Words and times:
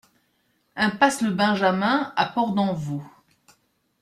Impasse 0.75 1.21
le 1.21 1.29
Benjamin 1.29 2.11
à 2.15 2.25
Port-d'Envaux 2.25 3.03